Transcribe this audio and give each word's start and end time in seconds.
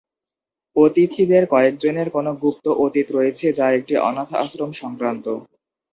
অতিথিদের 0.75 1.43
কয়েকজনের 1.53 2.07
কোনো 2.09 2.31
গুপ্ত 2.41 2.65
অতীত 2.85 3.07
রয়েছে 3.11 3.47
যা 3.57 3.65
একটি 3.77 3.93
অনাথ 4.01 4.29
আশ্রম 4.35 4.71
সংক্রান্ত। 4.81 5.25